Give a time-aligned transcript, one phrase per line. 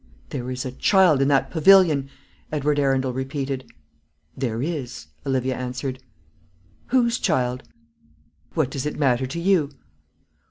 [0.29, 2.09] "There is a child in that pavilion,"
[2.51, 3.69] Edward Arundel repeated.
[4.35, 6.01] "There is," Olivia answered.
[6.87, 7.61] "Whose child?"
[8.55, 9.69] "What does it matter to you?"